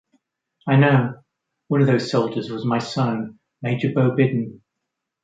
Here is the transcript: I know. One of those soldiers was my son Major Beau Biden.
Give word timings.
I 0.65 0.77
know. 0.77 1.21
One 1.67 1.81
of 1.81 1.85
those 1.85 2.09
soldiers 2.09 2.49
was 2.49 2.65
my 2.65 2.79
son 2.79 3.37
Major 3.61 3.89
Beau 3.93 4.15
Biden. 4.15 4.61